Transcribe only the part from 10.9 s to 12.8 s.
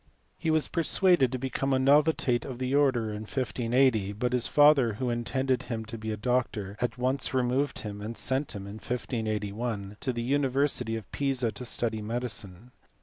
of Pisa to study medicine.